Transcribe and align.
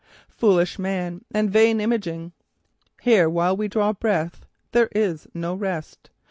Foolish 0.35 0.79
man 0.79 1.23
and 1.31 1.51
vain 1.51 1.79
imagining! 1.79 2.31
Here, 3.03 3.29
while 3.29 3.55
we 3.55 3.67
draw 3.67 3.93
breath, 3.93 4.47
there 4.71 4.89
is 4.95 5.27
no 5.35 5.53
rest. 5.53 6.09